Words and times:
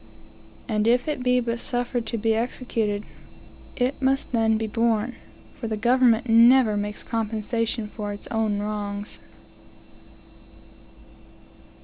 And 0.67 0.87
if 0.87 1.07
it 1.07 1.21
be 1.21 1.39
but 1.39 1.59
suffered 1.59 2.07
to 2.07 2.17
be 2.17 2.33
executed, 2.33 3.03
it 3.75 4.01
must 4.01 4.31
then 4.31 4.57
be 4.57 4.65
borne; 4.65 5.13
for 5.53 5.67
the 5.67 5.77
government 5.77 6.27
never 6.27 6.75
makes 6.75 7.03
compensation 7.03 7.87
for 7.87 8.11
its 8.11 8.25
own 8.31 8.57
wrongs. 8.57 9.19